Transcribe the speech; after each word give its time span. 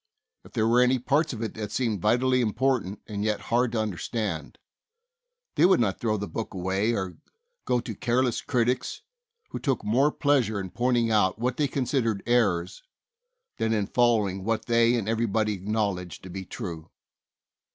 If 0.43 0.53
there 0.53 0.67
were 0.67 0.81
any 0.81 0.97
parts 0.97 1.31
of 1.31 1.43
it 1.43 1.53
that 1.53 1.71
seemed 1.71 2.01
vitally 2.01 2.41
important 2.41 2.99
and 3.05 3.23
yet 3.23 3.39
hard 3.53 3.71
to 3.73 3.79
understand, 3.79 4.57
they 5.53 5.63
would 5.63 5.79
not 5.79 5.99
throw 5.99 6.17
the 6.17 6.27
book 6.27 6.55
away 6.55 6.95
or 6.95 7.17
go 7.65 7.79
to 7.81 7.93
careless 7.93 8.41
critics 8.41 9.03
who 9.51 9.59
took 9.59 9.85
more 9.85 10.11
pleasure 10.11 10.59
in 10.59 10.71
pointing 10.71 11.11
out 11.11 11.37
what 11.37 11.57
they 11.57 11.67
considered 11.67 12.23
errors 12.25 12.81
than 13.59 13.73
in 13.73 13.85
following 13.85 14.43
what 14.43 14.65
they 14.65 14.95
and 14.95 15.07
everybody 15.07 15.53
acknowledged 15.53 16.23
to 16.23 16.31
be 16.31 16.45
true. 16.45 16.89